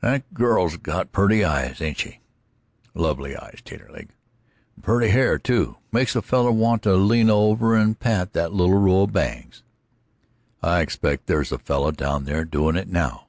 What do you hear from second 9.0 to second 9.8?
of bangs."